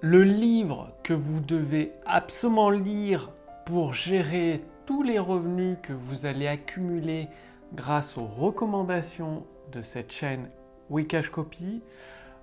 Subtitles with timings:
[0.00, 3.32] le livre que vous devez absolument lire
[3.66, 7.26] pour gérer tous les revenus que vous allez accumuler
[7.74, 10.50] grâce aux recommandations de cette chaîne
[10.88, 11.82] Wikash Copy.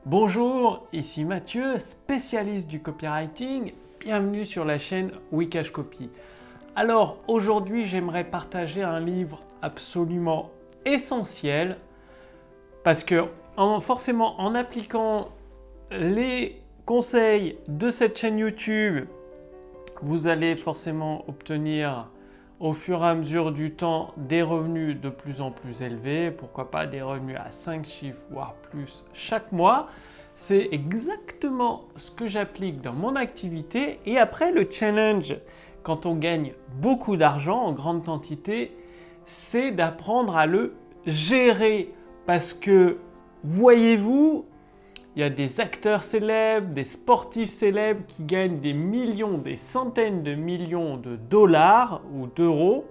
[0.05, 3.71] Bonjour, ici Mathieu, spécialiste du copywriting.
[4.01, 6.09] Bienvenue sur la chaîne Wikash Copy.
[6.75, 10.51] Alors aujourd'hui, j'aimerais partager un livre absolument
[10.83, 11.77] essentiel
[12.83, 13.23] parce que
[13.79, 15.29] forcément en appliquant
[15.89, 19.05] les conseils de cette chaîne YouTube,
[20.01, 22.11] vous allez forcément obtenir
[22.59, 26.69] au fur et à mesure du temps des revenus de plus en plus élevés, pourquoi
[26.69, 29.87] pas des revenus à 5 chiffres, voire plus chaque mois.
[30.35, 33.99] C'est exactement ce que j'applique dans mon activité.
[34.05, 35.35] Et après, le challenge,
[35.81, 38.75] quand on gagne beaucoup d'argent en grande quantité,
[39.25, 40.75] c'est d'apprendre à le
[41.07, 41.93] gérer.
[42.25, 42.97] Parce que,
[43.43, 44.45] voyez-vous,
[45.15, 50.23] il y a des acteurs célèbres, des sportifs célèbres qui gagnent des millions, des centaines
[50.23, 52.85] de millions de dollars ou d'euros.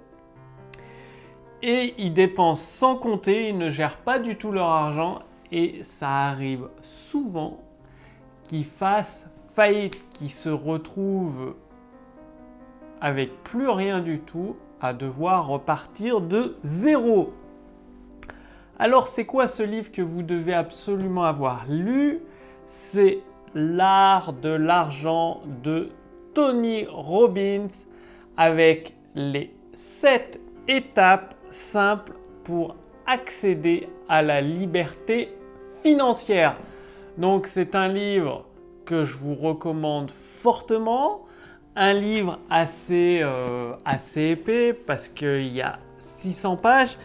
[1.62, 5.20] Et ils dépensent sans compter, ils ne gèrent pas du tout leur argent.
[5.52, 7.58] Et ça arrive souvent
[8.44, 11.54] qu'ils fassent faillite, qu'ils se retrouvent
[13.02, 17.34] avec plus rien du tout à devoir repartir de zéro.
[18.78, 22.20] Alors c'est quoi ce livre que vous devez absolument avoir lu?
[22.66, 23.20] C'est
[23.56, 25.90] L'art de l'argent de
[26.34, 27.68] Tony Robbins
[28.36, 32.74] avec les 7 étapes simples pour
[33.06, 35.32] accéder à la liberté
[35.84, 36.56] financière.
[37.16, 38.44] Donc c'est un livre
[38.84, 41.24] que je vous recommande fortement,
[41.76, 46.98] un livre assez, euh, assez épais parce qu'il y a 600 pages,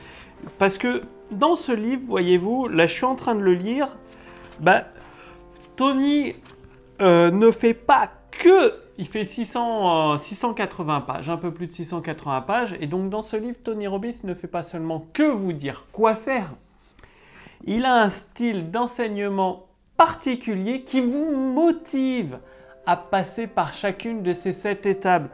[0.57, 1.01] parce que
[1.31, 3.97] dans ce livre, voyez-vous, là je suis en train de le lire,
[4.59, 4.85] bah,
[5.75, 6.33] Tony
[7.02, 11.73] euh, ne fait pas que, il fait 600, 680 euh, pages, un peu plus de
[11.73, 15.53] 680 pages, et donc dans ce livre, Tony Robbins ne fait pas seulement que vous
[15.53, 16.52] dire quoi faire,
[17.65, 19.67] il a un style d'enseignement
[19.98, 22.39] particulier qui vous motive
[22.86, 25.30] à passer par chacune de ces sept étapes.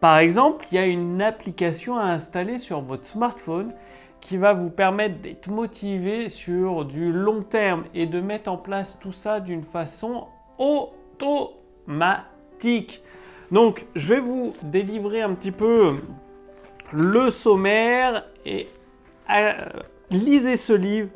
[0.00, 3.72] Par exemple, il y a une application à installer sur votre smartphone
[4.22, 8.96] qui va vous permettre d'être motivé sur du long terme et de mettre en place
[9.00, 10.28] tout ça d'une façon
[10.58, 13.02] automatique.
[13.50, 15.92] Donc, je vais vous délivrer un petit peu
[16.92, 18.68] le sommaire et
[19.30, 19.52] euh,
[20.10, 21.10] lisez ce livre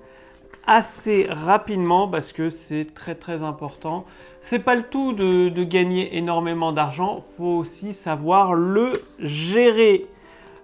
[0.67, 4.05] assez rapidement parce que c'est très très important.
[4.41, 10.07] C'est pas le tout de, de gagner énormément d'argent, faut aussi savoir le gérer.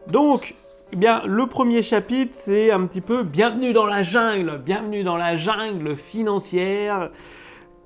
[0.08, 0.56] Donc,
[0.92, 5.16] eh bien, le premier chapitre, c'est un petit peu bienvenue dans la jungle, bienvenue dans
[5.16, 7.10] la jungle financière.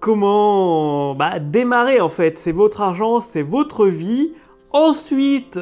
[0.01, 2.37] Comment bah, démarrer en fait?
[2.37, 4.33] C'est votre argent, c'est votre vie.
[4.73, 5.61] Ensuite,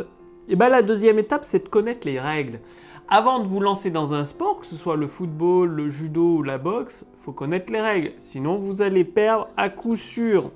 [0.49, 2.60] eh ben, la deuxième étape, c'est de connaître les règles.
[3.09, 6.43] Avant de vous lancer dans un sport, que ce soit le football, le judo ou
[6.43, 8.12] la boxe, faut connaître les règles.
[8.16, 10.50] Sinon, vous allez perdre à coup sûr.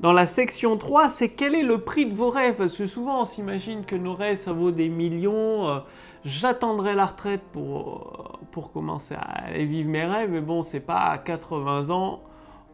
[0.00, 2.54] Dans la section 3, c'est quel est le prix de vos rêves?
[2.54, 5.68] Parce que souvent on s'imagine que nos rêves ça vaut des millions.
[5.68, 5.80] Euh,
[6.24, 10.30] j'attendrai la retraite pour, euh, pour commencer à vivre mes rêves.
[10.30, 12.22] Mais bon, c'est pas à 80 ans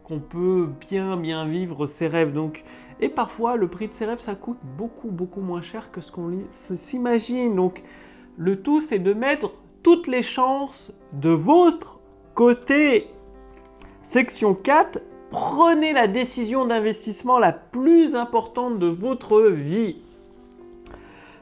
[0.04, 2.34] qu'on peut bien bien vivre ses rêves.
[2.34, 2.62] Donc,
[3.00, 6.12] et parfois le prix de ses rêves ça coûte beaucoup beaucoup moins cher que ce
[6.12, 7.56] qu'on s'imagine.
[7.56, 7.82] Donc
[8.36, 12.00] le tout c'est de mettre toutes les chances de votre
[12.34, 13.08] côté.
[14.02, 14.98] Section 4,
[15.34, 19.96] prenez la décision d'investissement la plus importante de votre vie.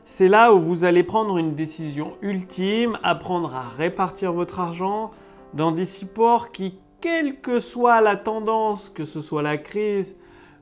[0.06, 5.10] C'est là où vous allez prendre une décision ultime, apprendre à répartir votre argent
[5.52, 10.16] dans des supports qui, quelle que soit la tendance, que ce soit la crise,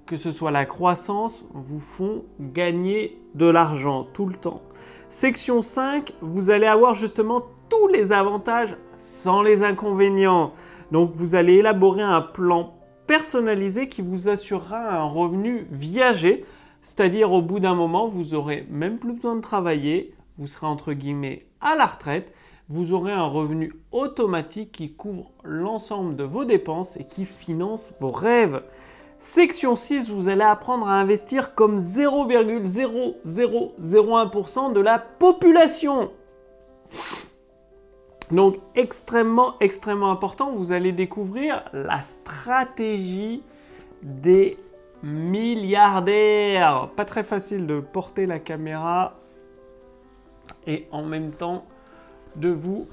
[0.07, 4.61] que ce soit la croissance, vous font gagner de l'argent tout le temps.
[5.09, 10.51] Section 5, vous allez avoir justement tous les avantages sans les inconvénients.
[10.91, 12.75] Donc vous allez élaborer un plan
[13.11, 16.45] personnalisé qui vous assurera un revenu viager,
[16.81, 20.93] c'est-à-dire au bout d'un moment, vous aurez même plus besoin de travailler, vous serez entre
[20.93, 22.33] guillemets à la retraite,
[22.69, 28.13] vous aurez un revenu automatique qui couvre l'ensemble de vos dépenses et qui finance vos
[28.13, 28.63] rêves.
[29.19, 36.13] Section 6, vous allez apprendre à investir comme 0,0001% de la population.
[38.31, 43.43] Donc extrêmement, extrêmement important, vous allez découvrir la stratégie
[44.03, 44.57] des
[45.03, 46.91] milliardaires.
[46.97, 49.15] Pas très facile de porter la caméra
[50.67, 51.65] et en même temps
[52.37, 52.87] de vous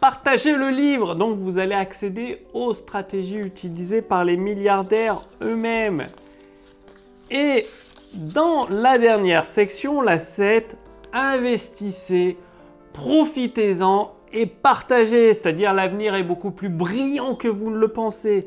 [0.00, 1.14] partagez le livre.
[1.14, 6.06] Donc vous allez accéder aux stratégies utilisées par les milliardaires eux-mêmes.
[7.30, 7.66] Et
[8.14, 10.76] dans la dernière section, la 7,
[11.12, 12.38] investissez,
[12.92, 15.34] profitez-en et partagez.
[15.34, 18.46] C'est-à-dire l'avenir est beaucoup plus brillant que vous ne le pensez.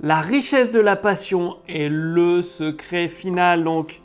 [0.00, 3.62] La richesse de la passion est le secret final.
[3.62, 4.00] Donc,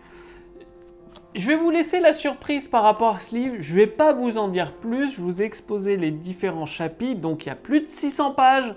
[1.36, 3.56] je vais vous laisser la surprise par rapport à ce livre.
[3.60, 5.16] Je ne vais pas vous en dire plus.
[5.16, 7.22] Je vous ai les différents chapitres.
[7.22, 8.74] Donc, il y a plus de 600 pages.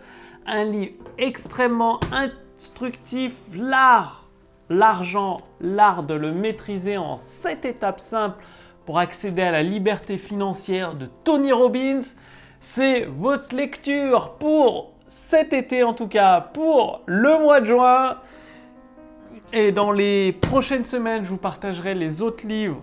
[0.47, 3.35] Un livre extrêmement instructif.
[3.55, 4.29] L'art,
[4.69, 8.43] l'argent, l'art de le maîtriser en 7 étapes simples
[8.87, 12.01] pour accéder à la liberté financière de Tony Robbins.
[12.61, 18.19] C'est votre lecture pour cet été en tout cas, pour le mois de juin.
[19.55, 22.83] Et dans les prochaines semaines, je vous partagerai les autres livres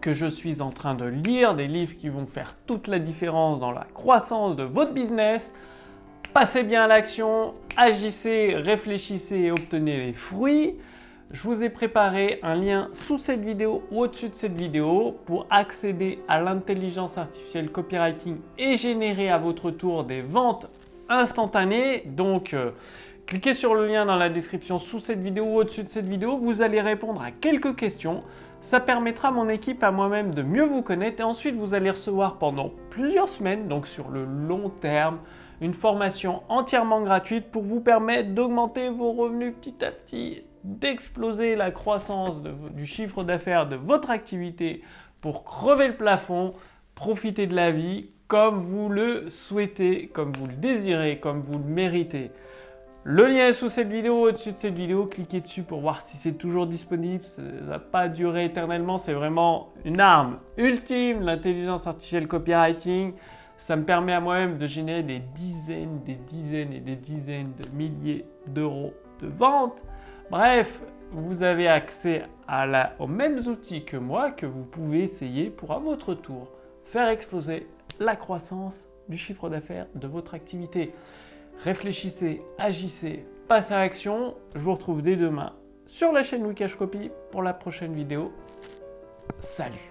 [0.00, 3.60] que je suis en train de lire, des livres qui vont faire toute la différence
[3.60, 5.52] dans la croissance de votre business.
[6.32, 10.76] Passez bien à l'action, agissez, réfléchissez et obtenez les fruits.
[11.32, 15.46] Je vous ai préparé un lien sous cette vidéo ou au-dessus de cette vidéo pour
[15.48, 20.68] accéder à l'intelligence artificielle copywriting et générer à votre tour des ventes
[21.08, 22.02] instantanées.
[22.04, 22.72] Donc, euh,
[23.26, 26.36] cliquez sur le lien dans la description sous cette vidéo ou au-dessus de cette vidéo.
[26.36, 28.24] Vous allez répondre à quelques questions.
[28.60, 31.20] Ça permettra à mon équipe, à moi-même, de mieux vous connaître.
[31.20, 35.20] Et ensuite, vous allez recevoir pendant plusieurs semaines, donc sur le long terme,
[35.60, 41.70] une formation entièrement gratuite pour vous permettre d'augmenter vos revenus petit à petit d'exploser la
[41.70, 44.82] croissance du chiffre d'affaires de votre activité
[45.20, 46.54] pour crever le plafond,
[46.94, 51.64] profiter de la vie comme vous le souhaitez, comme vous le désirez, comme vous le
[51.64, 52.30] méritez.
[53.02, 56.18] Le lien est sous cette vidéo, au-dessus de cette vidéo, cliquez dessus pour voir si
[56.18, 57.24] c'est toujours disponible.
[57.24, 63.14] Ça ne va pas durer éternellement, c'est vraiment une arme ultime, l'intelligence artificielle copywriting.
[63.56, 67.76] Ça me permet à moi-même de générer des dizaines, des dizaines et des dizaines de
[67.76, 68.92] milliers d'euros
[69.22, 69.82] de ventes
[70.30, 70.80] Bref,
[71.10, 72.22] vous avez accès
[73.00, 76.52] aux mêmes outils que moi que vous pouvez essayer pour à votre tour
[76.84, 77.66] faire exploser
[77.98, 80.92] la croissance du chiffre d'affaires de votre activité.
[81.64, 84.36] Réfléchissez, agissez, passez à l'action.
[84.54, 85.52] Je vous retrouve dès demain
[85.86, 88.32] sur la chaîne Wikash Copy pour la prochaine vidéo.
[89.40, 89.90] Salut